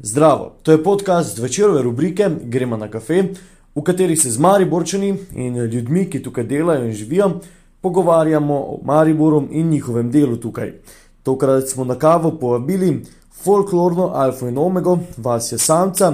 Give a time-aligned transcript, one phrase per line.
[0.00, 3.22] Zdravo, to je podcast večerove rubrike Gremo na kafe,
[3.74, 7.30] v kateri se z Mariborčani in ljudmi, ki tukaj delajo in živijo,
[7.80, 10.72] pogovarjamo o Mariboru in njihovem delu tukaj.
[11.22, 13.02] Tokrat smo na kavo povabili
[13.42, 16.12] folklorno Alfa in Omega, Vasja Samca,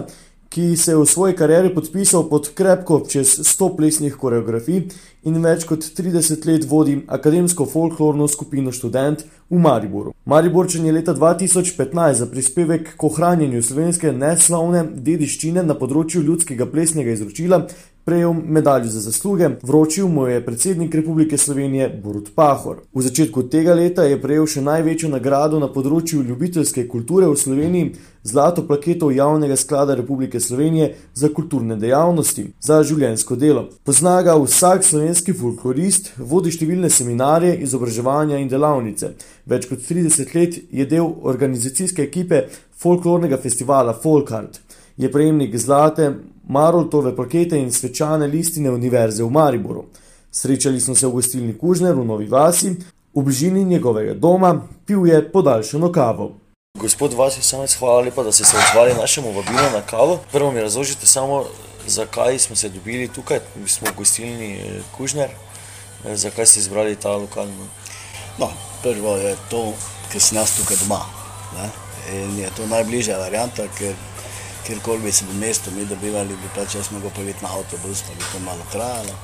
[0.55, 4.84] ki se je v svoji karieri podpisal pod krepko čez 100 plesnih koreografij
[5.27, 10.12] in več kot 30 let vodi akademsko folklorno skupino študent v Mariboru.
[10.30, 17.18] Mariborčan je leta 2015 za prispevek k ohranjanju slovenske neslavne dediščine na področju ljudskega plesnega
[17.18, 17.64] izročila
[18.04, 22.76] prejel medaljo za zasluge, vročil mu je predsednik Republike Slovenije Borut Pahor.
[22.95, 27.95] V začetku tega leta je prejel še največjo nagrado na področju ljubiteljske kulture v Sloveniji,
[28.25, 33.69] zlato plaketo javnega sklada Republike Slovenije za kulturne dejavnosti, za življensko delo.
[33.84, 39.14] Pozna ga vsak slovenski folklorist, vodi številne seminarje, izobraževanja in delavnice.
[39.48, 44.61] Več kot 30 let je del organizacijske ekipe folklornega festivala Folkart.
[44.97, 46.12] Je prejemnik zlate
[46.48, 49.84] Maroltove plakete in svečane listine Univerze v Mariboru.
[50.31, 52.77] Srečali smo se v gostilni Kužner v Novi Vasi,
[53.14, 56.33] v bližini njegovega doma, pil je podaljšano kavo.
[56.78, 60.19] Gospod Vasij Samec, hvala lepa, da ste se odzvali našemu vabilu na kavo.
[60.33, 61.45] Prvo mi razložite samo,
[61.86, 65.31] zakaj smo se dobili tukaj, mi smo v gostilni eh, Kužner,
[66.05, 67.69] eh, zakaj ste izbrali ta lokalno.
[68.39, 68.51] No,
[68.83, 69.73] prvo je to,
[70.12, 71.01] ker sem jaz tukaj doma.
[71.55, 71.70] Ne?
[72.12, 73.95] In je to najbližja varianta, ker
[74.67, 78.15] kjerkoli bi se v mestu mi dobivali, bi pač jaz mogel poviti na avtobus, pa
[78.19, 79.15] bi to malo trajalo.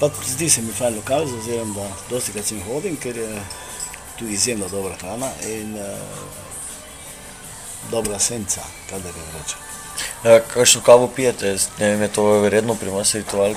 [0.00, 3.42] Pa zdi se mi fajn lokal, zaziram, da dosti krat sem hodim, ker je
[4.18, 5.98] tu izjemno dobra hrana in uh,
[7.90, 8.60] dobra senca,
[8.90, 9.56] kadar je vroče.
[10.24, 11.56] Ja, kakšno kavo pijete?
[11.78, 13.54] Ne vem, je to verjetno pri vas ritual?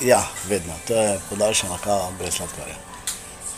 [0.00, 0.74] Ja, vedno.
[0.86, 2.76] To je podaljšana kava brez sladkarja.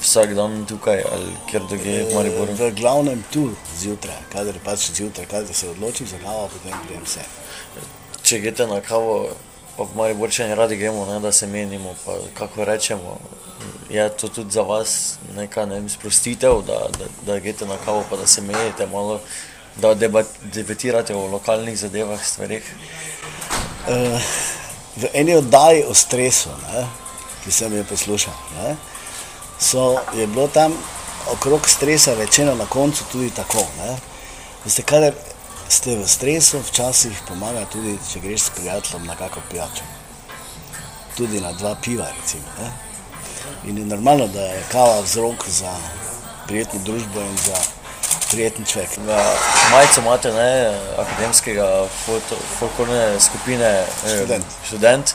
[0.00, 2.54] Vsak dan tukaj ali kjer druge v Mariboru?
[2.56, 7.24] V glavnem tu zjutraj, kadar pač zjutraj, kadar se odločim za kavo, potem prijem vse.
[8.22, 9.34] Če greste na kavo,
[9.76, 13.18] pa v Mariborčani radi gremo, ne, da se menimo, pa kako rečemo,
[13.90, 18.04] je to tudi za vas neka ne vem, sprostitev, da, da, da greste na kavo,
[18.10, 19.20] pa da se menite malo,
[19.76, 22.64] da debatirate o lokalnih zadevah, stvarih?
[23.88, 24.32] Uh,
[24.96, 26.86] v eni oddaji o stresu, ne,
[27.44, 28.74] ki sem jo poslušal, ne,
[29.60, 30.72] so, je bilo tam
[31.32, 33.66] okrog stresa rečeno na koncu tudi tako.
[33.78, 33.96] Ne?
[34.64, 35.12] Veste, kadar
[35.68, 39.84] ste v stresu, včasih pomaga tudi, če greš s prijateljem na kako pijačo.
[41.16, 42.44] Tudi na dva piva, recimo.
[42.58, 42.70] Ne?
[43.70, 45.74] In je normalno, da je kava vzrok za
[46.46, 47.58] prijetno družbo in za
[48.30, 48.98] prijeten človek.
[49.72, 51.86] Majico imate, ne, akademskega
[52.58, 54.44] folklorne skupine Študent.
[54.44, 55.14] Eh, študent.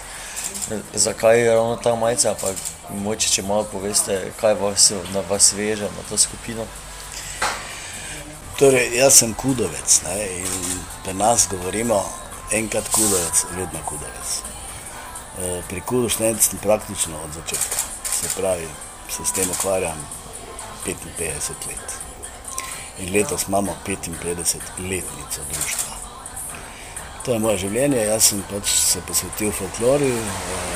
[0.94, 2.52] Zakaj je ravno ta majica, pa
[2.90, 6.66] moče, če malo poveste, kaj vas na vas veže, na to skupino?
[8.60, 12.00] Torej, jaz sem kudovec ne, in pri nas govorimo
[12.56, 14.36] enkrat kudovec, vedno kudovec.
[15.36, 18.68] E, pri študent sem praktično od začetka, se pravi,
[19.10, 20.08] se s tem ukvarjam
[20.86, 22.00] 55 let.
[23.00, 25.94] In letos imamo 55 letnico društva.
[27.25, 30.75] To je moje življenje, jaz sem pač se posvetil folklori, eh,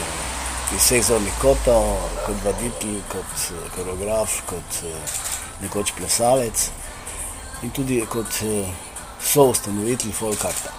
[0.74, 1.86] iz vseh zornih kotov,
[2.26, 5.18] kot vaditelj, kot eh, koreograf, kot eh,
[5.62, 6.70] nekoč plesalec
[7.62, 8.66] in tudi kot eh,
[9.22, 10.74] soustanovitelj folkarta.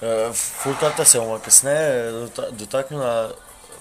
[0.00, 3.32] Uh, Fulkarta se bomo kasneje dota- dotaknila,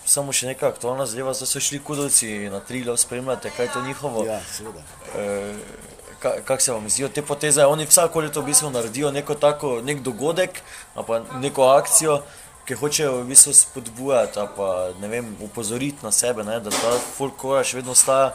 [0.06, 3.84] samo še neka aktualna zadeva, zdaj so šli kudovci na Triglav, spremljate, kaj je to
[3.86, 4.26] njihovo.
[4.28, 4.84] Ja, seveda.
[5.16, 5.89] Eh,
[6.20, 7.66] Kako se vam zdijo te poteze?
[7.66, 10.62] Oni vsako leto v bistvu naredijo neko tako, nek dogodek
[10.96, 12.22] ali pa neko akcijo,
[12.66, 14.68] ki hočejo v bistvu spodbujati ali pa
[15.02, 18.34] ne vem, upozoriti na sebe, ne, da ta folklora še vedno ostaja.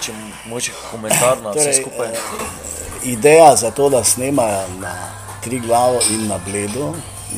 [0.00, 0.12] Če
[0.46, 2.08] moče komentar na vse Torej, skupaj.
[2.12, 4.92] eh, Ideja za to, da snemajo na
[5.40, 6.92] tri glavo in na bledu,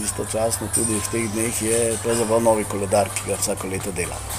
[0.04, 4.34] istočasno tudi v teh dneh, je pravzaprav novi koledar, ki ga vsako leto delamo.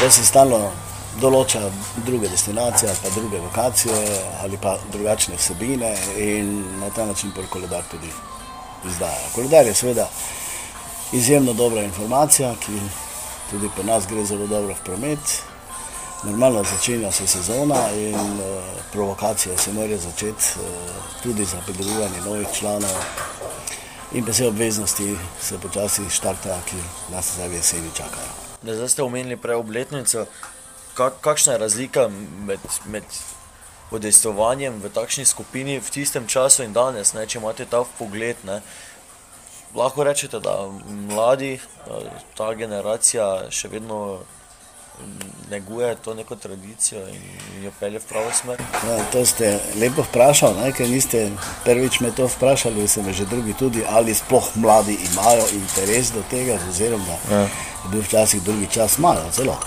[0.00, 0.70] Da se stalno
[1.18, 1.60] določa
[2.06, 7.44] druge destinacije ali pa druge lokacije ali pa drugačne vsebine in na ta način pol
[7.50, 8.10] koledar tudi
[8.86, 9.30] izdaja.
[9.34, 10.08] Koledar je seveda
[11.12, 12.78] izjemno dobra informacija, ki
[13.50, 15.42] tudi pri nas gre zelo dobro v promet.
[16.24, 18.62] Normalno začenja se sezona in uh,
[18.92, 20.64] provokacije se morajo začeti uh,
[21.22, 22.96] tudi za pridobivanje novih članov
[24.12, 26.76] in pa vse obveznosti se počasi štartajo, ki
[27.12, 28.32] nas zdaj v jeseni čakajo.
[28.62, 30.26] Da zdaj ste omenili prej obletnico.
[30.94, 32.08] Kak, kakšna je razlika
[32.46, 33.04] med, med
[33.90, 38.36] udejstvovanjem v takšni skupini v tistem času in danes, ne, če imate ta pogled?
[38.44, 38.60] Ne,
[39.74, 40.68] lahko rečete, da
[41.10, 44.20] mladi, eh, ta generacija še vedno
[45.50, 47.22] neguje to neko tradicijo in,
[47.64, 48.60] jo pelje v pravo smer?
[48.86, 51.30] Ja, to ste lepo vprašali, ne, ker niste
[51.64, 56.22] prvič me to vprašali, se me že drugi tudi, ali sploh mladi imajo interes do
[56.30, 57.40] tega, oziroma ja.
[57.40, 59.58] je bil včasih drugi čas malo, celo.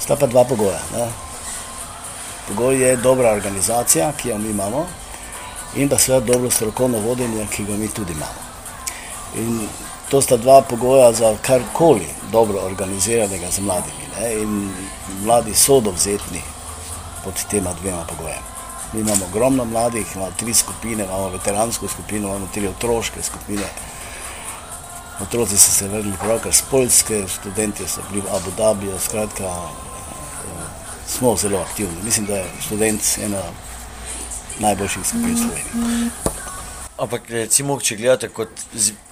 [0.00, 0.80] Sta pa dva pogoja.
[0.96, 1.08] Ne.
[2.48, 4.86] Pogoj je dobra organizacija, ki jo mi imamo,
[5.74, 8.40] in pa seveda dobro strokovno vodenje, ki ga mi tudi imamo.
[9.36, 9.68] In
[10.10, 14.06] to sta dva pogoja za karkoli dobro organiziranega z mladimi.
[14.20, 14.32] Ne?
[14.42, 14.72] In
[15.22, 16.42] mladi so dovzetni
[17.24, 18.50] pod tema dvema pogojema.
[18.92, 23.66] Mi imamo ogromno mladih, imamo tri skupine, imamo veteransko skupino, imamo tri otroške skupine.
[25.22, 29.44] Otroci so se vrnili pravkar z Poljske, študenti so bili v Abu Dhabiju, skratka,
[31.10, 32.02] smo zelo aktivni.
[32.04, 33.42] Mislim, da je študent ena
[34.58, 36.10] najboljših skupin Slovenije.
[36.98, 38.60] Ampak, recimo, če gledate kot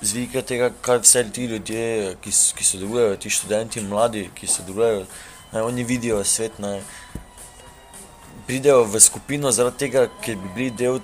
[0.05, 5.07] zvike tega, kaj vse ti ljudje, ki, ki sodelujejo, ti študenti, mladi, ki sodelujejo,
[5.53, 6.83] ne, oni vidijo svet, ne,
[8.47, 11.01] pridejo v skupino zaradi tega, ker bi bili del.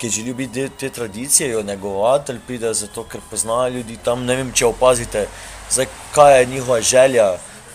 [0.00, 4.24] Ki želijo biti del te tradicije, jo negovati, ali pridejo zato, ker poznajo ljudi tam.
[4.26, 5.28] Ne vem, če opazite,
[5.70, 7.26] zdaj, kaj je njihova želja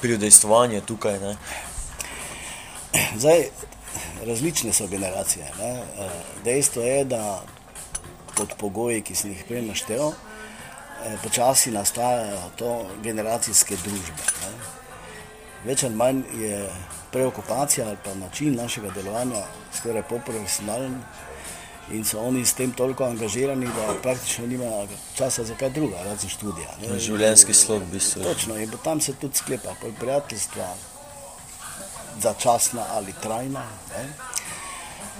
[0.01, 1.19] pri udejstvovanju tukaj.
[1.21, 1.35] Ne?
[3.17, 3.45] Zdaj,
[4.25, 5.45] različne so generacije.
[5.59, 5.83] Ne?
[6.43, 7.43] Dejstvo je, da
[8.37, 14.23] pod pogoji, ki sem jih prej naštel, eh, počasi nastajajo to generacijske družbe.
[14.43, 14.51] Ne.
[15.65, 16.69] Več ali manj je
[17.11, 19.43] preokupacija ali pa način našega delovanja
[19.77, 20.95] skoraj poprofesionalen
[21.91, 26.29] in so oni s tem toliko angažirani, da praktično nima časa za kaj druga, razen
[26.29, 26.69] študija.
[26.81, 26.99] Ne.
[26.99, 28.23] Življenjski slog bi se.
[28.23, 30.75] Točno, in tam se tudi sklepa prijateljstva,
[32.21, 33.63] začasna ali trajna.
[33.89, 34.05] Ne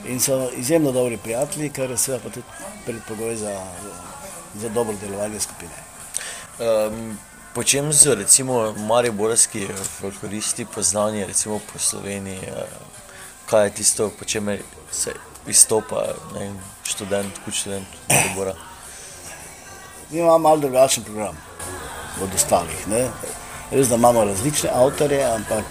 [0.06, 2.46] in so izjemno dobri prijatelji, kar je seveda tudi
[2.86, 3.66] predpogoj za,
[4.56, 5.72] za dobro delovanje skupine.
[6.60, 7.18] Um,
[7.54, 9.68] po čem so recimo mariborski
[10.00, 12.40] folkloristi poznani recimo po Sloveniji?
[13.46, 14.58] Kaj je tisto, po čem
[14.92, 15.14] se
[15.48, 16.04] izstopa
[16.34, 16.54] ne,
[16.84, 18.54] študent, kot študent Maribora?
[20.10, 21.38] Mi imamo malo drugačen program
[22.24, 22.88] od ostalih.
[22.88, 23.10] Ne?
[23.72, 25.66] Res, da imamo različne avtorje, ampak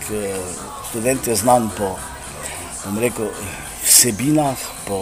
[0.88, 1.90] študent je znan po,
[2.96, 3.28] rekel,
[3.84, 4.56] vsebinah,
[4.86, 5.00] po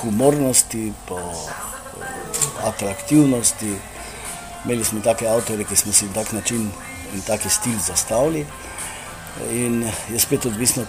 [0.00, 1.20] humornosti, po
[2.66, 3.76] atraktivnosti.
[4.64, 6.70] Imeli smo take avtorje, ki smo si tak način
[7.14, 8.46] in taki stil zastavili.
[9.50, 10.84] In je spet odvisno,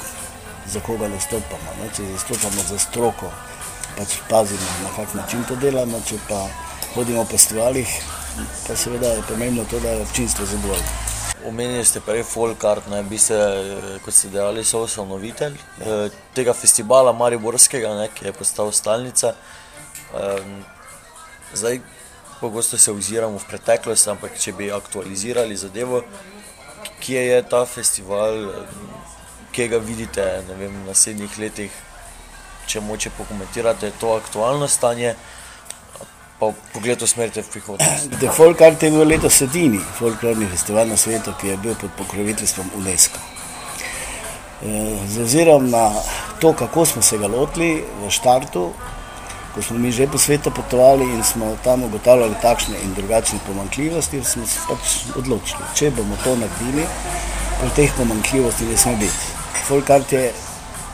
[0.65, 1.77] za koga nastopamo.
[1.81, 1.89] Ne?
[1.95, 3.30] Če nastopamo za stroko,
[3.98, 6.48] pač pazimo, na kak način to delamo, če pa
[6.95, 7.98] hodimo po festivalih,
[8.68, 11.04] pa seveda je pomembno to, da je občinstvo zadovoljno.
[11.45, 13.38] Omenili ste prej Folkart, ne bi se,
[14.06, 19.36] kot ste dejali, so ustanovitelj eh, tega festivala Mariborskega, ne, ki je postal stalnica.
[21.53, 21.80] Zdaj,
[22.39, 26.01] pogosto se oziramo v preteklost, ampak če bi aktualizirali zadevo,
[27.00, 28.38] kje je ta festival,
[29.51, 31.80] kje ga vidite vem, v naslednjih letih,
[32.68, 35.15] če moče pokomentirate to aktualno stanje
[36.39, 38.09] pa pogled usmerite v prihodnost.
[38.19, 41.93] The Folk Art je bil letos edini folklorni festival na svetu, ki je bil pod
[41.97, 43.19] pokroviteljstvom UNESCO.
[44.63, 45.91] Eh, z ozirom na
[46.39, 48.71] to, kako smo se ga lotili v štartu,
[49.55, 54.23] ko smo mi že po svetu potovali in smo tam ugotavljali takšne in drugačne pomankljivosti,
[54.23, 56.83] smo se pač odločili, če bomo to naredili,
[57.61, 59.31] pri teh pomankljivosti ne sme biti.
[59.67, 60.33] Folk Art je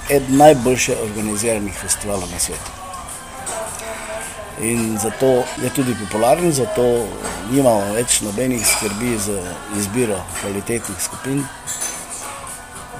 [0.09, 2.81] eden najboljše organiziranih festivalov na svetu.
[4.61, 6.83] In zato je tudi popularen, zato
[7.51, 9.39] nimamo več nobenih skrbi za
[9.77, 11.41] izbiro kvalitetnih skupin.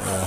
[0.02, 0.26] Uh,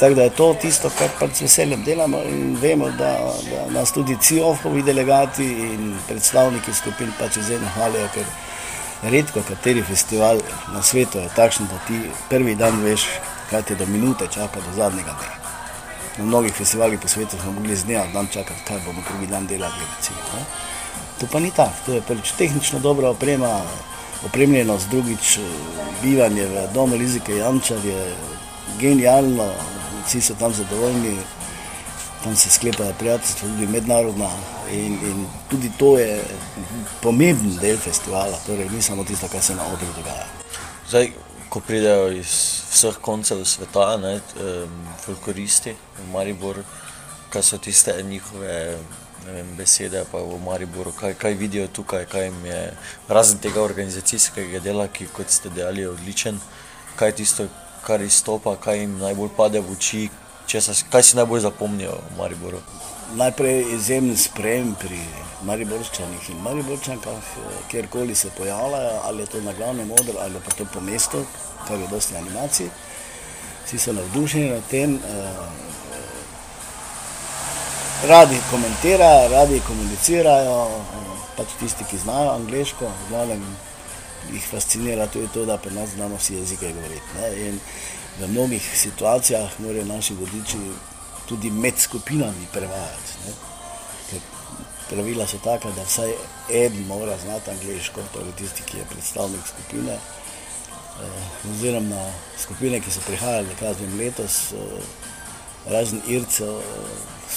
[0.00, 3.12] tako da je to tisto, kar pač z veseljem delamo in vemo, da,
[3.46, 10.42] da nas tudi CIOF-ovi delegati in predstavniki skupin pač izjemno hvalijo, ker redko kateri festival
[10.74, 13.06] na svetu je takšen, da ti prvi dan veš,
[13.50, 15.39] kaj te do minute čaka do zadnjega dne
[16.18, 19.46] na mnogih festivalih po svetu smo mogli z dneva dan čakati, kaj bomo drugi dan
[19.46, 19.84] delali.
[19.96, 20.18] Recimo,
[21.20, 23.62] to pa ni tako, to je prvič tehnično dobra oprema,
[24.26, 25.42] opremljenost, drugič eh,
[26.02, 28.14] bivanje v domu Lizike Jančar je
[28.80, 29.52] genialno,
[30.06, 31.16] vsi so tam zadovoljni,
[32.24, 34.28] tam se sklepajo prijateljstva, tudi mednarodna
[34.72, 36.22] in, in tudi to je
[37.02, 40.26] pomemben del festivala, torej ni samo tisto, kar se na odru dogaja.
[40.88, 41.12] Zdaj,
[41.50, 42.30] ko pridejo iz
[42.70, 44.20] vseh koncev sveta, ne,
[45.02, 46.62] folkloristi v Mariboru,
[47.30, 48.78] kaj so tiste njihove
[49.26, 52.60] vem, besede pa v Mariboru, kaj, kaj vidijo tukaj, kaj jim je,
[53.08, 56.40] razen tega organizacijskega dela, ki kot ste dejali, je odličen,
[56.96, 57.48] kaj je tisto,
[57.86, 60.08] kar izstopa, kaj jim najbolj pade v oči,
[60.46, 62.62] česa, kaj si najbolj zapomnijo v Mariboru.
[63.14, 64.98] Najprej izjemen sprejem pri
[65.42, 67.22] Mariborčanih in Mariborčankah,
[67.70, 71.24] kjerkoli se pojavljajo, ali je to na glavnem odru ali pa to po mestu,
[71.68, 72.68] kar je dosti animacij.
[73.66, 74.94] vsi so navdušeni nad tem.
[74.94, 75.00] Uh,
[78.08, 80.68] radi komentirajo, radi komunicirajo,
[81.36, 83.42] pač tisti, ki znajo angliško, glavnem
[84.32, 87.60] jih fascinira tudi to, da pri nas znamo vsi jezike govoriti.
[88.20, 90.58] V mnogih situacijah morajo naši vodiči
[91.30, 93.34] tudi med skupinami prevajati.
[94.90, 96.10] Pravila so taka, da vsaj
[96.50, 99.92] en mora znati angliško, torej tisti, ki je predstavnik skupine.
[99.94, 104.82] Eh, oziroma skupine, ki so prihajali, kažem letos, eh,
[105.70, 106.58] razen Ircev,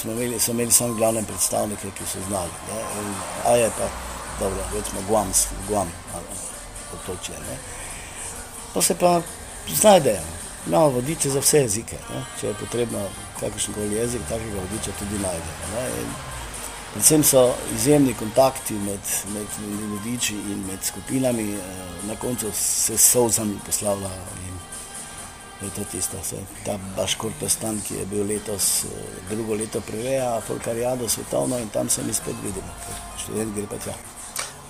[0.00, 2.50] smo imeli, so imeli samo glavne predstavnike, ki so znali.
[2.98, 3.14] In,
[3.46, 3.88] a je pa,
[4.40, 5.32] dobro, recimo Guam,
[5.68, 5.92] Guam
[6.94, 7.34] otočje.
[7.34, 7.58] Ne.
[8.74, 9.20] Pa se pa
[9.68, 10.43] znajdejo.
[10.66, 11.96] Imamo vodiče za vse jezike.
[12.10, 12.22] Ne.
[12.40, 13.02] Če je potrebno
[13.40, 15.84] kakršen koli jezik, takega vodiča tudi najdemo.
[16.92, 19.58] Predvsem so izjemni kontakti med, med
[19.90, 24.44] vodiči in med skupinami, eh, na koncu se s solzami poslavljajo
[25.64, 26.36] je to tisto, vse.
[26.64, 28.88] ta Baškortostan, ki je bil letos, eh,
[29.30, 33.76] drugo leto preveja, Folkarijado svetovno in tam se mi spet vidimo, ker študent gre pa
[33.76, 33.94] tja.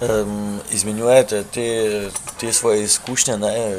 [0.00, 2.10] Um, izmenjujete te,
[2.40, 3.78] te svoje izkušnje, ne?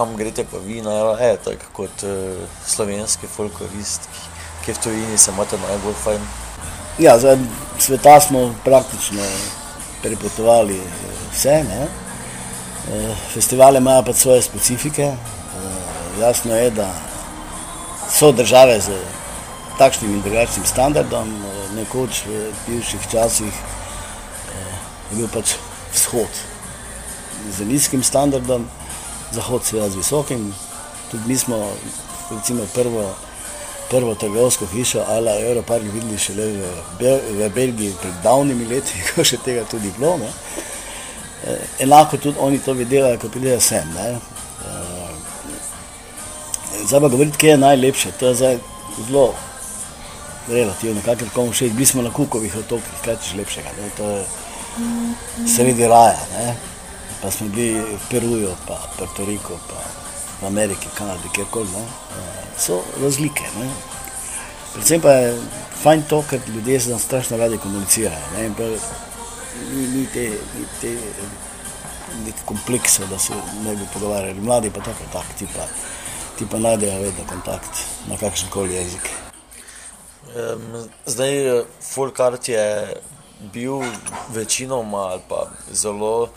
[0.00, 4.22] Kam greste pa vi najraje, tako kot uh, slovenski folklorist, ki,
[4.64, 6.24] ki v tujini se imate najbolj fajn?
[6.98, 7.34] Ja, za
[7.78, 9.26] sveta smo praktično
[10.02, 11.88] prepotovali eh, vse, ne?
[13.34, 15.12] Festivale imajo pa svoje specifike,
[16.20, 16.88] jasno je, da
[18.10, 18.96] so države z
[19.78, 21.28] takšnim in drugačnim standardom,
[21.76, 23.62] nekoč v bivših časih
[25.12, 25.54] je bil pač
[25.92, 26.42] vzhod
[27.52, 28.66] z nizkim standardom,
[29.32, 30.54] zahod seveda z visokim.
[31.10, 31.72] Tudi mi smo
[32.30, 33.14] recimo prvo,
[33.90, 36.46] prvo trgovsko hišo ala Europark videli šele
[37.00, 40.16] v, v Belgiji pred davnimi leti, ko še tega tudi bilo.
[40.18, 40.30] Ne.
[41.44, 43.88] Eh, enako tudi oni to vidijo, ko pridejo sem.
[43.94, 44.18] Ne.
[46.86, 48.58] Zdaj pa govoriti, kje je najlepše, to je zdaj
[49.06, 49.34] zelo
[50.48, 51.72] relativno, kakor komu všeč.
[51.72, 53.90] Bili smo na Kukovih otokih, kaj češ lepšega, ne?
[53.96, 54.24] to je
[55.56, 56.54] sredi raja, ne?
[57.22, 59.80] Pa smo bili v Peruju, pa Puerto Rico, pa
[60.40, 61.84] v Ameriki, Kanadi, kjerkoli, ne?
[62.58, 63.44] so razlike.
[63.58, 63.68] Ne?
[64.72, 65.34] Predvsem pa je
[65.82, 68.32] fajn to, ker ljudje se nam strašno radi komunicirajo.
[68.36, 68.46] Ne?
[68.46, 68.62] In pa
[69.72, 70.96] ni, ni te, ni te
[72.24, 73.34] nek kompleksov, da se
[73.64, 74.40] ne bi pogovarjali.
[74.40, 75.26] Mladi pa tako, tak,
[76.38, 79.10] ti pa najdejo vedno kontakt na kakšen koli jezik.
[81.06, 82.96] Zdaj, Folkart je
[83.52, 83.82] bil
[84.28, 86.28] večinoma ali pa zelo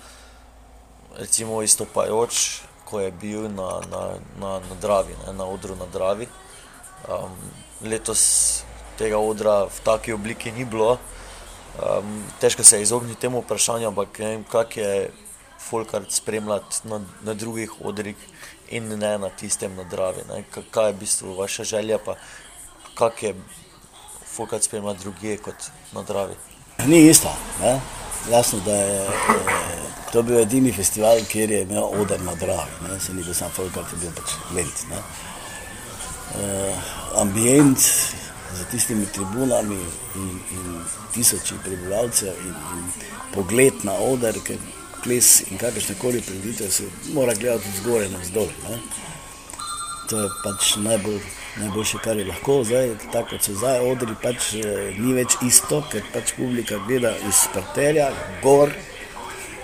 [1.19, 4.03] recimo, istopajoč, ko je bil na, na,
[4.39, 6.27] na, na Dravi, ne, na odru na Dravi.
[7.09, 7.33] Um,
[7.81, 8.63] letos
[8.97, 10.97] tega odra v taki obliki ni bilo.
[11.73, 15.11] Um, težko se je izogniti temu vprašanju, ampak ne vem, kak je
[15.63, 18.15] Folkart spremljati na, na drugih odrih
[18.69, 20.25] in ne na tistem na Dravi.
[20.29, 20.43] Ne.
[20.71, 22.15] Kaj je v bistvu vaša želja, pa
[22.93, 23.35] kak je
[24.35, 26.35] Folkart spremljati druge kot na Dravi?
[26.85, 27.31] Ni isto.
[27.61, 27.79] Ne.
[28.31, 29.82] Jasno, da je, je
[30.13, 32.75] to bil edini festival, kjer je imel odr na Dravi.
[32.87, 32.99] Ne.
[32.99, 34.83] Se ni bil sam Folkart, je bil pač lent.
[34.91, 34.99] Ne.
[36.33, 36.91] Uh,
[37.21, 37.79] ambient
[38.53, 39.79] za tistimi tribunami
[40.15, 42.85] in, in tisoči prebivalcev in, in
[43.33, 44.61] pogled na odr, ker
[45.03, 48.53] ples in kakršne koli preditve se mora gledati zgore na vzdolj.
[50.09, 51.19] To je pač najbolj,
[51.57, 52.61] najboljše, kar je lahko.
[52.63, 57.15] Zdaj, tako kot se zdaj odri, pač eh, ni več isto, ker pač publika gleda
[57.29, 58.11] iz parterja,
[58.43, 58.73] gor.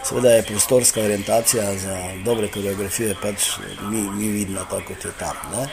[0.03, 3.49] Seveda je prostorska orientacija za dobre koreografije pač
[3.91, 5.35] ni, ni vidna tako, kot je tam.
[5.51, 5.67] Ne?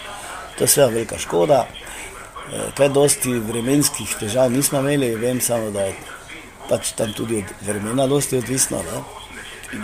[0.59, 1.67] To je seveda velika škoda.
[1.67, 5.95] Eh, kaj dosti vremenskih težav nismo imeli, vem samo, da je
[6.69, 8.83] pač tam tudi od vremena dosti odvisno.
[8.83, 9.03] Ne?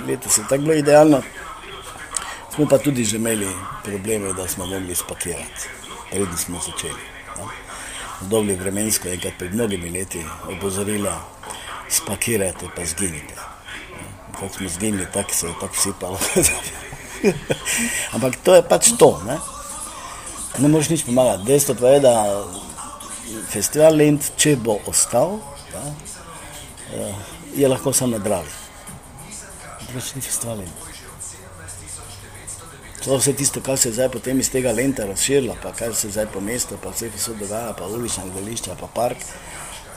[0.07, 1.23] letos je tako bilo idealno.
[2.55, 3.49] Smo pa tudi že imeli
[3.85, 5.69] probleme, da smo mogli spakirati,
[6.11, 7.03] preden smo začeli.
[8.57, 11.21] Vremensko je enkrat pred mnogimi leti opozorila,
[11.89, 13.52] spakirajte pa zginite.
[14.43, 16.19] Ko smo zginili, tako se je tako sipalo.
[18.15, 19.13] Ampak to je pač to.
[19.27, 19.39] Ne,
[20.59, 21.47] ne moreš nič pomagati.
[21.47, 22.15] Dejstvo pa je, da
[23.55, 25.39] festival Lent, če bo ostal,
[25.71, 25.87] da,
[26.91, 27.15] eh,
[27.63, 28.63] je lahko samo nadravi
[29.95, 30.69] več ni festivalov.
[33.03, 36.13] To vse tisto, kar se je zdaj potem iz tega lenta razširilo, pa kar se
[36.15, 39.25] zdaj po mestu, pa vse, ki se dogaja, pa ulična gledališča, pa park,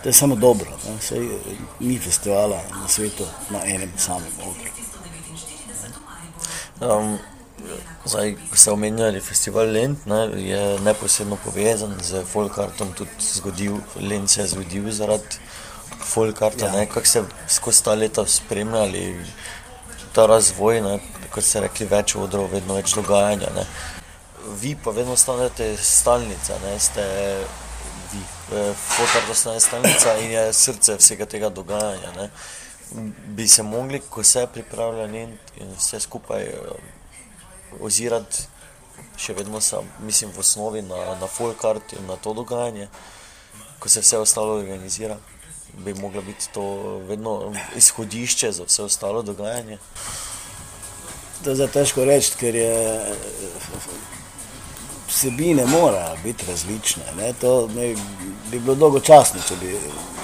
[0.06, 0.68] to je samo dobro.
[1.00, 1.16] Vse,
[1.80, 4.70] ni festivala na svetu na enem samem odru.
[6.82, 7.18] Um,
[8.06, 14.30] zdaj, ko se omenjali festival Lent, ne, je neposredno povezan z Folkartom, tudi zgodil, Lent
[14.30, 15.42] se je zgodil zaradi
[16.00, 16.86] Folkarta, ja.
[16.86, 19.26] kako se skozi ta leta spremljali
[20.14, 21.00] ta razvoj, ne,
[21.34, 23.50] kot ste rekli, več odrov, vedno več dogajanja.
[23.56, 23.66] Ne.
[24.62, 27.65] vi pa vedno stanete stalnica, ne, ste vi,
[28.50, 32.30] fotar ostane stalnica in je srce vsega tega dogajanja, ne.
[33.28, 35.38] Bi se mogli, ko se pripravlja in
[35.78, 36.52] vse skupaj
[37.82, 38.46] ozirati
[39.18, 42.88] še vedno sam, mislim, v osnovi na, na folk art in na to dogajanje,
[43.80, 45.18] ko se vse ostalo organizira,
[45.86, 49.78] bi mogla biti to vedno izhodišče za vse ostalo dogajanje.
[51.44, 52.74] To je težko reči, ker je
[55.16, 57.04] vsebine mora biti različne.
[57.18, 57.34] Ne?
[57.34, 59.80] To bi bilo dolgočasno, če bi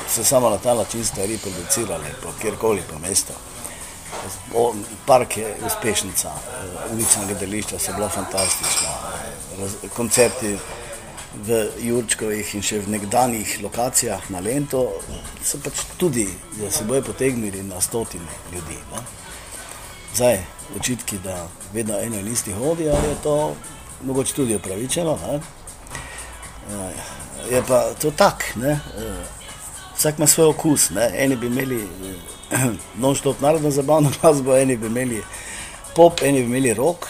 [0.10, 3.33] se samo na ta način stvari producirale po kjerkoli po mestu.
[5.05, 6.31] Park je uspešnica,
[6.93, 8.89] ulična gledališča so bila fantastična,
[9.95, 10.57] koncerti
[11.48, 14.81] v Jurčkovih in še v nekdanjih lokacijah na Lento
[15.43, 16.27] so pač tudi
[16.60, 18.75] za seboj potegnili na stotine ljudi.
[18.91, 19.03] Ne?
[20.15, 20.41] Zdaj,
[20.79, 23.55] očitki, da vedno eno in isti hodijo, je to
[24.03, 25.17] mogoče tudi upravičeno.
[25.27, 25.39] Ne?
[27.51, 28.79] Je pa to tak, ne?
[29.98, 30.89] vsak ima svoj okus.
[30.89, 31.12] Ne?
[31.15, 31.88] Eni bi imeli
[33.01, 35.24] non-stop narodno zabavno glasbo, eni bi imeli
[35.96, 37.05] pop, eni bi imeli rock.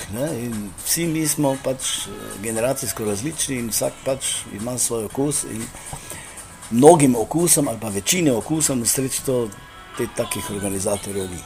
[0.85, 2.07] Vsi mi smo pač
[2.43, 5.45] generacijsko različni in vsak pač ima svoj okus.
[6.71, 9.47] Mnogim okusom ali pa večini okusom srečo
[9.97, 11.39] te takih organizatorjev ni.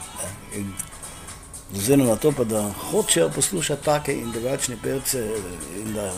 [1.74, 5.22] Oziroma na to, pa, da hočejo poslušati take in drugačne pevce,
[5.76, 6.12] in da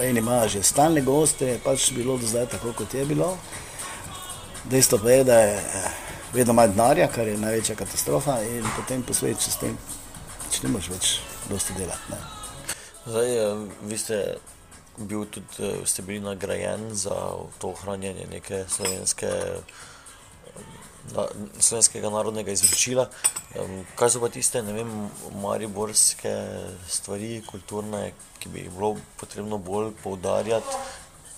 [0.00, 3.36] eni imajo že stalne goste, je pač bilo do zdaj tako, kot je bilo.
[4.64, 5.62] Dejstvo pa je, da je
[6.32, 9.78] vedno manj denarja, kar je največja katastrofa, in potem posledično s tem
[10.46, 11.12] pač ne moreš več
[11.50, 12.12] dosti delati.
[12.12, 12.18] Ne.
[13.06, 13.32] Zdaj,
[13.82, 14.20] vi ste
[14.96, 17.16] bil tudi, ste bili nagrajen za
[17.58, 19.30] to ohranjanje neke slovenske
[21.58, 23.08] slovenskega narodnega izročila.
[23.98, 24.92] Kaj so pa tiste, ne vem,
[25.42, 26.32] mariborske
[26.88, 30.80] stvari, kulturne, ki bi jih bilo potrebno bolj poudarjati,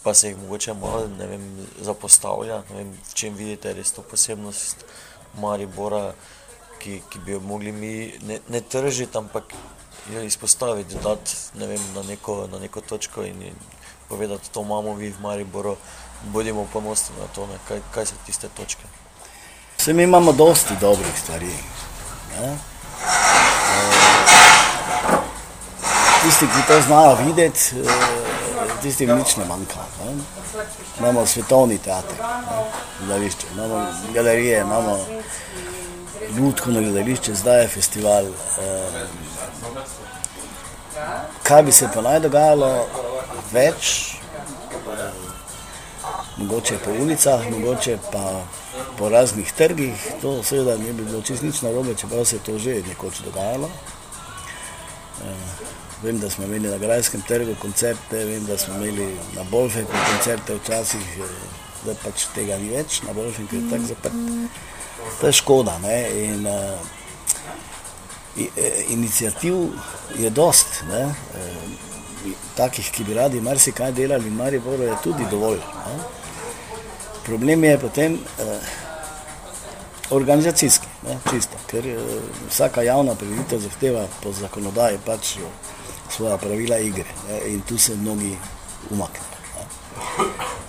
[0.02, 1.46] pa se jih mogoče malo, ne vem,
[1.80, 4.84] zapostavlja, ne vem, v čem vidite res to posebnost
[5.38, 6.12] Maribora,
[6.78, 9.54] ki, ki bi jo mogli mi ne, ne tržiti, ampak
[10.12, 13.58] jo izpostaviti, dati, ne vem, na neko, na neko točko in, in
[14.08, 15.76] povedati, to imamo vi v Mariboru,
[16.32, 18.88] bodimo ponosni na to, ne, kaj, kaj so tiste točke.
[19.78, 21.46] Vse mi imamo dosti dobrih stvari.
[22.40, 22.56] Ne?
[26.22, 27.60] Tisti, ki to znajo videti,
[28.82, 29.84] tisti, ki nič ne manjka.
[30.04, 30.16] Ne?
[30.98, 32.16] Imamo svetovni teater,
[33.00, 34.98] gledališče, imamo galerije, imamo
[36.36, 38.26] ljudsko gledališče, zdaj je festival.
[41.42, 42.86] Kaj bi se pa naj dogajalo
[43.52, 44.14] več,
[46.36, 48.24] mogoče po ulicah, mogoče pa
[48.98, 52.58] po raznih trgih, to seveda ne bi bilo čist nič narobe, čeprav se je to
[52.58, 53.70] že nekoč dogajalo.
[56.02, 60.54] Vem, da smo imeli na Grajskem trgu koncerte, vem, da smo imeli na Bolfeku koncerte
[60.54, 61.06] včasih,
[61.82, 64.14] zdaj pač tega ni več, na Bolfeku je tako zaprt.
[65.20, 66.78] To je škoda, ne, in uh,
[68.94, 69.54] inicijativ
[70.18, 71.14] je dost, ne,
[72.56, 75.58] takih, ki bi radi marsikaj delali in Mariboru je tudi dovolj.
[75.58, 75.98] Ne.
[77.26, 78.18] Problem je potem
[80.10, 82.04] organizacijski, ne, čisto, ker uh,
[82.48, 85.36] vsaka javna prireditev zahteva po zakonodaji pač
[86.10, 88.36] svoja pravila igre ne, in tu se mnogi
[88.90, 89.66] umaknejo,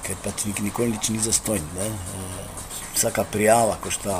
[0.03, 1.63] ker pač nikoli nič ni zastojn.
[1.77, 2.39] Ne, uh,
[2.95, 4.19] vsaka prijava košta,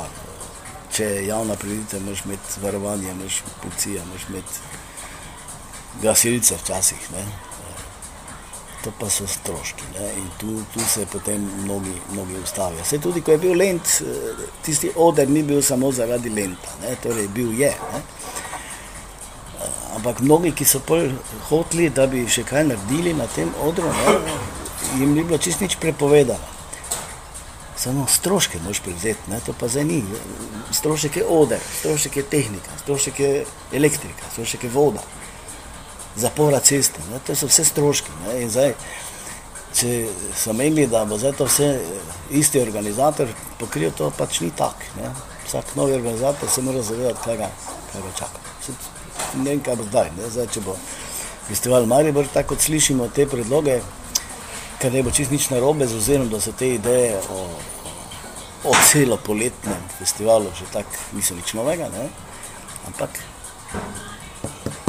[0.96, 4.60] če je javna prireditev, moraš imeti varovanje, moraš policija, moraš imeti
[6.02, 7.12] gasilce včasih.
[7.12, 7.26] Ne,
[8.84, 9.84] to pa so stroški.
[10.00, 10.12] Ne?
[10.18, 12.84] In tu, tu se potem mnogi, mnogi ustavijo.
[12.84, 14.02] Vse tudi, ko je bil lent,
[14.66, 16.96] tisti oder ni bil samo zaradi lenta, ne?
[17.04, 17.74] torej bil je.
[17.94, 18.02] Ne?
[19.96, 20.82] Ampak mnogi, ki so
[21.50, 24.38] hoteli, da bi še kaj naredili na tem odru, ne?
[25.00, 26.58] jim ni bilo čist nič prepovedano.
[27.80, 29.40] Samo stroške moš prevzeti, ne?
[29.46, 30.02] to pa zdaj ni.
[30.72, 33.32] Strošek je oder, strošek je tehnika, strošek je
[33.76, 35.04] elektrika, strošek je voda
[36.16, 37.02] zapora ceste.
[37.12, 37.20] Ne?
[37.28, 38.12] To so vse stroški.
[38.50, 38.74] Zdaj,
[39.76, 39.94] če
[40.38, 41.70] so menili, da bo zdaj to vse
[42.36, 45.10] isti organizator pokril, to pač ni tako.
[45.46, 47.50] Vsak novi organizator se mora zavedati, kaj ga,
[47.92, 48.46] kaj ga čaka.
[49.38, 50.12] Ne vem, kaj bo zdaj.
[50.30, 50.76] zdaj če bo
[51.48, 53.80] festival Maribor, tako kot slišimo te predloge,
[54.80, 57.46] ker ne bo čist nič narobe, z ozirom, da so te ideje o,
[58.70, 62.10] o celo poletnem festivalu že tako niso nič novega, ne?
[62.88, 63.18] ampak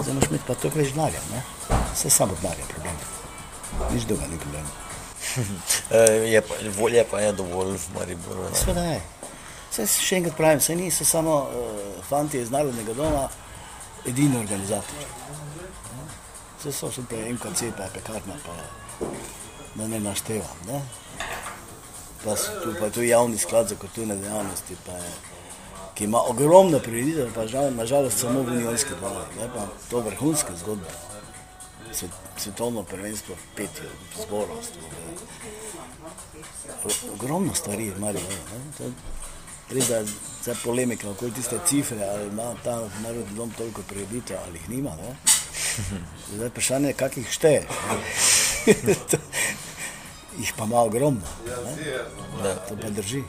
[0.03, 1.21] zdaj moraš imeti pa to več denarja.
[1.93, 2.97] Vse samo denarja problem.
[3.93, 4.67] Nič druga ni problem.
[6.35, 8.49] je pa, volje pa je dovolj v Mariboru.
[8.55, 9.01] Sveda je.
[9.71, 13.29] Vse še enkrat pravim, vse niso samo uh, fanti iz Narodnega doma,
[14.07, 15.05] edini organizator.
[16.59, 18.57] Vse so še te MKC, pa je pekarna, pa
[19.75, 20.65] da ne naštevam.
[20.67, 20.81] Ne?
[22.25, 25.13] Pa, so tu, pa je tu javni sklad za kulturne dejavnosti, pa je,
[26.01, 29.35] ki ima ogromno prireditev, pa žal, nažalost samo v Unionski dvorani.
[29.37, 29.49] Ne?
[29.53, 30.89] Pa to vrhunske zgodbe.
[31.93, 32.11] Svet,
[32.41, 34.81] svetovno prvenstvo v petju, zborovstvo.
[37.13, 38.21] Ogromno stvari je malo.
[39.69, 40.07] Res da je
[40.43, 44.97] zdaj polemika okoli tiste cifre, ali ima ta narodni dom toliko prireditev ali jih nima.
[44.97, 45.17] Ne?
[46.35, 47.65] Zdaj je vprašanje, kakih šteješ.
[50.41, 51.29] jih pa ima ogromno.
[52.41, 52.55] Ne?
[52.69, 53.23] To pa drži.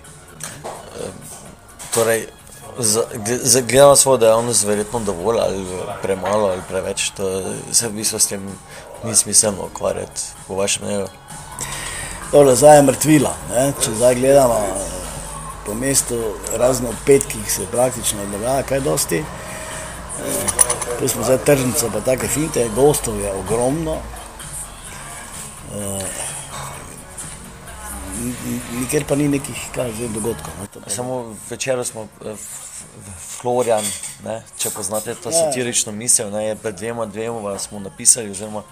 [1.94, 2.30] Torej,
[3.68, 5.66] Gledamo svojo dejavnost, verjetno dovolj ali
[6.02, 8.48] premalo ali preveč, to se v bistvu s tem
[9.04, 11.08] ni smiselno ukvarjati, po vašem mnenju.
[12.32, 13.34] Dobro, zdaj je mrtvila.
[13.50, 13.74] Ne?
[13.84, 14.60] Če zdaj gledamo
[15.66, 16.16] po mestu
[16.58, 19.18] razno petkih, se praktično ne dogaja kaj dosti.
[19.18, 19.26] Eh,
[21.00, 23.98] tu smo zdaj tržnice, pa take finte, gostov je ogromno.
[25.76, 26.06] Eh,
[28.80, 30.54] nikjer pa ni nekih vem, dogodkov.
[30.62, 30.90] Ne?
[30.90, 32.36] Samo večer smo v
[33.20, 33.86] Florian,
[34.26, 34.42] ne?
[34.58, 35.38] če poznate to ja.
[35.38, 36.46] satirično misel, ne?
[36.46, 38.64] je pred dvema dvema smo napisali, oziroma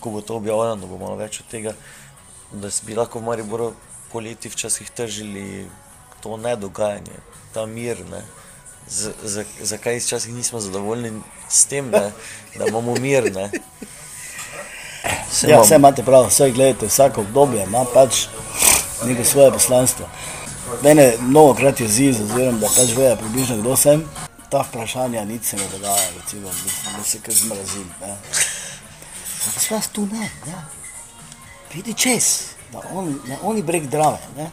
[0.00, 1.74] ko bo to objavljeno, da bo malo več od tega,
[2.52, 3.72] da bi lahko v Mariboru
[4.12, 5.66] poleti včasih tržili
[6.20, 7.20] to nedogajanje,
[7.54, 8.00] ta mir.
[8.10, 8.22] Ne?
[9.62, 11.12] Zakaj včasih nismo zadovoljni
[11.48, 12.12] s tem, ne?
[12.58, 13.32] da imamo mir?
[13.34, 13.50] Ne?
[15.30, 18.26] Vse ja, imate prav, vse gledate, vsako obdobje ima pač
[19.04, 20.08] neko svoje poslanstvo.
[20.82, 24.04] Mene mnogo krat je zid, oziroma da pač vejo približno kdo sem.
[24.50, 26.50] Ta vprašanja nič se ne dogaja, recimo,
[26.96, 27.90] da se kar zmrazim.
[29.46, 30.54] Ampak s vas tu ne, ne.
[31.74, 34.18] Vidi čez, na oni, na oni breg drave.
[34.36, 34.50] Ne.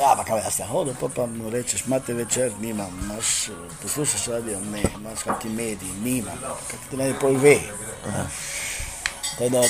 [0.00, 3.50] Ja, pa kaj jaz te hodim, pa, pa mu rečeš, imate večer, nimam, imaš,
[3.82, 6.38] poslušaš radio, ne, imaš kakšni mediji, nimam,
[6.70, 7.58] kak ti naj pol ve.
[9.40, 9.50] Ne.
[9.50, 9.62] Da,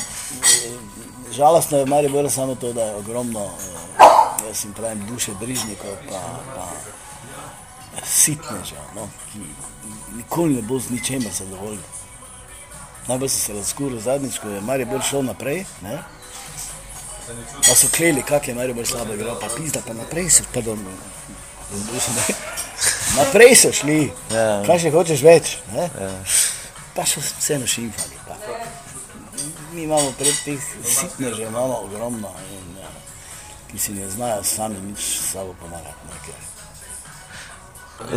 [1.33, 5.97] žalostno je v Mariboru samo to, da je ogromno, eh, jaz jim pravim, duše brižnikov,
[6.11, 6.21] pa,
[6.55, 6.69] pa
[8.05, 9.39] sitneža, no, ki
[10.17, 11.83] nikoli ne bo z ničemer zadovoljni.
[13.09, 16.03] Najbolj so se razkurili zadnjič, ko je Maribor šel naprej, ne,
[17.69, 22.35] pa so kleli, kak je Maribor slabo igral, pa pizda, pa naprej se, pardon, ne,
[23.17, 24.63] naprej so šli, ja.
[24.67, 26.11] kaj še hočeš več, ne, ja.
[26.97, 28.24] pa so vseeno šimfali,
[29.85, 32.91] imamo pred teh sitne že imamo ogromno, in, ja,
[33.71, 36.05] ki si ne znajo sami nič s sabo pomagati.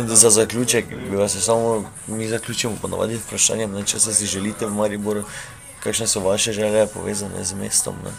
[0.06, 4.74] Za zaključek, bi vas samo mi zaključimo ponovadi vprašanjem, ne, če se si želite v
[4.74, 5.24] Mariboru,
[5.80, 7.94] kakšne so vaše želje povezane z mestom.
[8.04, 8.10] Ne?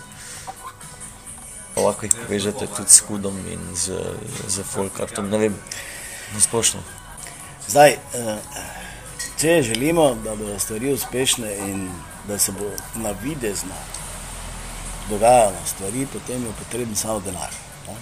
[1.75, 3.99] Pa lahko jih povežete tudi s Kudom in z,
[4.47, 5.59] z Folkartom, ne vem,
[6.33, 6.79] na splošno.
[7.67, 8.37] Zdaj, eh,
[9.39, 11.89] če želimo, da bodo stvari uspešne in
[12.27, 13.75] da se bo na videzno
[15.09, 17.53] dogajalo stvari, potem je potreben samo denar.
[17.87, 17.95] Ne?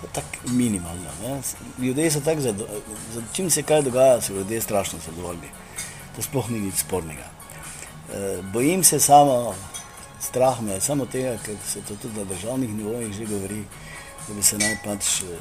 [0.00, 1.10] To je tako minimalno.
[1.22, 1.40] Ne?
[1.78, 2.82] Ljudje so tako zadovoljni,
[3.32, 5.50] čim se kaj dogaja, so ljudje strašno zadovoljni.
[6.16, 7.30] To sploh ni nič spornega.
[8.12, 9.54] E, bojim se samo,
[10.20, 13.64] strah me je samo tega, ker se to tudi na državnih nivojih že govori,
[14.28, 15.38] da bi se naj pač e,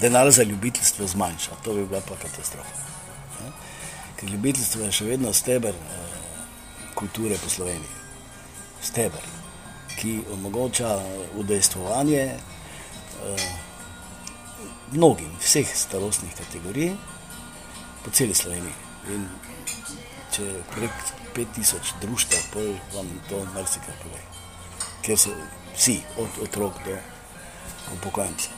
[0.00, 1.62] denar za ljubiteljstvo zmanjšal.
[1.64, 2.86] To bi bila pa katastrofa.
[3.40, 3.52] Ne?
[4.18, 5.74] Ker ljubiteljstvo je še vedno steber.
[5.74, 6.08] E,
[6.98, 7.94] kulture po Sloveniji.
[8.82, 9.22] Steber,
[9.98, 10.98] ki omogoča
[11.38, 13.48] udejstvovanje eh,
[14.92, 16.92] mnogim, vseh starostnih kategorij
[18.04, 18.74] po celi Sloveniji.
[19.14, 19.28] In
[20.34, 24.22] če prek 5000 društv, pol vam to marsikaj pove.
[25.06, 25.34] Ker so
[25.76, 26.98] vsi, od otrok do
[27.94, 28.54] upokojencev.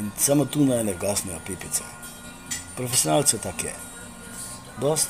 [0.00, 1.84] In samo tu naj ne gasnejo pipice.
[2.76, 3.74] Profesionalce tako je.
[4.80, 5.08] Dost,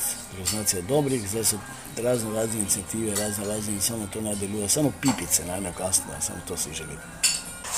[0.74, 1.57] je dobrih, zdaj so
[2.03, 6.20] razno razne inicijative, razno razne in samo to naj deluje, samo pipice naj ne kasneje,
[6.20, 6.96] samo to si želim.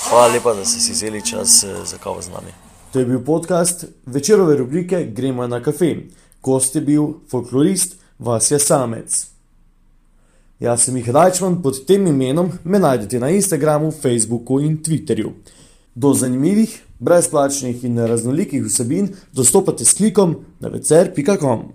[0.08, 2.52] Hvala lepa, da ste si vzeli čas eh, za kavo z nami.
[2.92, 5.96] To je bil podcast večerove rubrike Gremo na kafe.
[6.42, 9.26] Gost je bil folklorist Vasja Samec.
[10.60, 15.32] Jaz sem jih Rajčman, pod tem imenom me najdete na Instagramu, Facebooku in Twitterju.
[15.96, 21.72] Do zanimivih, brezplačnih in raznolikih vsebin dostopate s klikom na vecer.com.